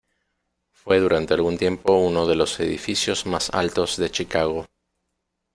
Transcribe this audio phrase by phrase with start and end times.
[0.71, 4.65] Fue durante algún tiempo uno de los edificios más altos de Chicago.